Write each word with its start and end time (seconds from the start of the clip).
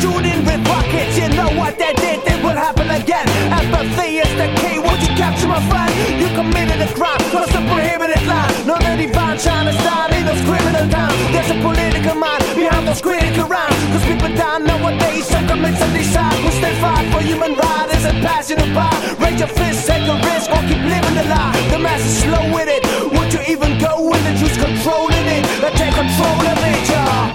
Shooting 0.00 0.44
with 0.44 0.60
pockets, 0.64 1.16
you 1.16 1.28
know 1.32 1.50
what 1.56 1.78
they 1.78 1.92
did, 1.94 2.20
it 2.24 2.38
will 2.44 2.56
happen 2.56 2.88
again. 2.90 3.26
Empathy 3.52 4.18
is 4.24 4.32
the 4.36 4.48
key. 4.60 4.78
Won't 4.78 5.00
you 5.00 5.12
capture 5.16 5.48
my 5.48 5.60
friend? 5.68 5.92
You 6.20 6.28
committed 6.36 6.80
a 6.80 6.88
crime, 6.92 7.20
crossed 7.32 7.52
the 7.52 7.62
prohibited 7.64 8.24
line. 8.26 8.52
No, 8.66 8.76
the 8.76 8.92
divine 9.00 9.38
shine 9.38 9.68
is 9.68 9.78
down 9.84 10.12
in 10.12 10.24
those 10.26 10.42
criminal 10.44 10.86
times. 10.88 11.16
There's 11.32 11.50
a 11.50 11.58
political 11.60 12.16
mind 12.16 12.42
behind 12.54 12.88
those 12.88 13.00
critical 13.00 13.48
rhymes. 13.48 13.80
Cause 13.92 14.04
people 14.04 14.28
die 14.36 14.58
nowadays, 14.58 15.28
commit 15.48 15.80
and 15.80 15.92
decide. 15.94 16.36
Who 16.42 16.50
stay 16.50 16.74
fight 16.80 17.06
for 17.12 17.20
human 17.22 17.54
rights 17.54 17.94
is 17.96 18.04
a 18.04 18.14
passionate 18.20 18.72
by. 18.74 18.92
Raise 19.22 19.40
your 19.40 19.48
fist, 19.48 19.86
take 19.86 20.06
a 20.08 20.16
risk, 20.28 20.50
or 20.50 20.62
keep 20.68 20.82
living 20.84 21.14
the 21.16 21.24
lie. 21.32 21.54
The 21.70 21.78
mass 21.78 22.00
is 22.00 22.24
slow 22.24 22.44
with 22.52 22.68
it. 22.68 22.82
Would 23.14 23.32
you 23.32 23.42
even 23.48 23.78
go 23.78 24.10
with 24.10 24.24
it? 24.26 24.36
Who's 24.40 24.56
controlling 24.58 25.26
it? 25.36 25.42
Let's 25.62 25.78
take 25.78 25.94
control 25.94 26.40
of 26.52 26.58
it, 26.60 26.82
y'all. 26.90 27.32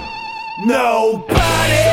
Nobody, 0.66 1.89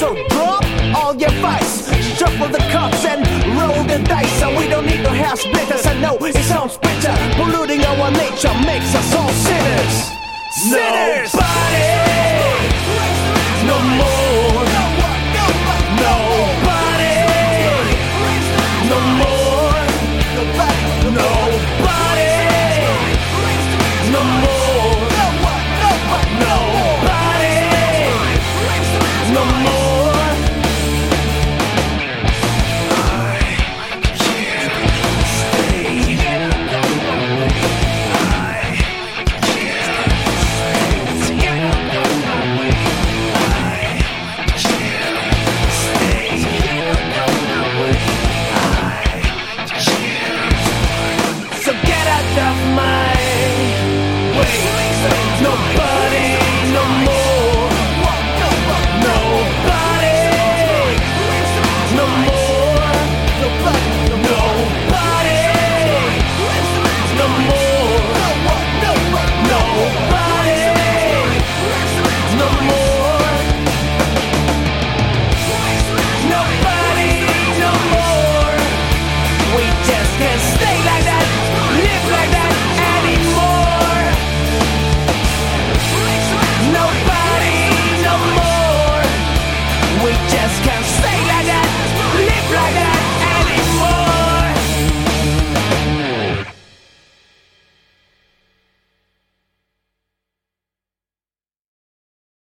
So 0.00 0.14
drop, 0.30 0.64
all 0.96 1.14
your 1.14 1.28
vice. 1.42 1.84
Shuffle 2.16 2.48
the 2.48 2.64
cups 2.72 3.04
and 3.04 3.20
roll 3.60 3.84
the 3.84 4.02
dice. 4.08 4.32
So 4.40 4.48
we 4.56 4.66
don't 4.66 4.86
need 4.86 5.02
no 5.02 5.10
hair 5.10 5.36
splitters. 5.36 5.84
I 5.84 5.92
know 6.00 6.16
it 6.24 6.34
sounds 6.36 6.78
bitter. 6.78 7.14
Polluting 7.36 7.84
our 7.84 8.10
nature 8.10 8.54
makes 8.64 8.94
us 8.94 9.14
all 9.14 9.28
sinners. 9.28 9.94
Sinners. 10.72 11.34
Nobody, 11.34 11.69